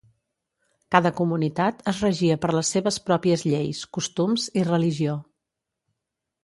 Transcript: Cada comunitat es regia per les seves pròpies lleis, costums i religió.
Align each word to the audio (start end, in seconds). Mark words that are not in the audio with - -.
Cada 0.95 1.11
comunitat 1.19 1.85
es 1.93 1.99
regia 2.05 2.39
per 2.47 2.51
les 2.57 2.73
seves 2.77 2.99
pròpies 3.11 3.47
lleis, 3.51 3.83
costums 3.99 4.49
i 4.63 4.69
religió. 4.71 5.19